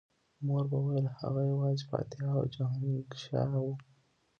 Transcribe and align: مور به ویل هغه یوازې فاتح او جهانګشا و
مور 0.45 0.63
به 0.71 0.77
ویل 0.85 1.07
هغه 1.19 1.41
یوازې 1.51 1.83
فاتح 1.91 2.19
او 2.37 2.43
جهانګشا 2.55 3.43
و 3.63 3.65